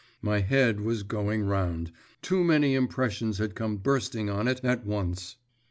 [0.23, 1.91] My head was going round;
[2.23, 5.35] too many impressions had come bursting on it at once.